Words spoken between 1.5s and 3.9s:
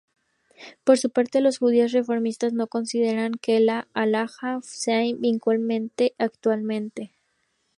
judíos reformistas no consideran que la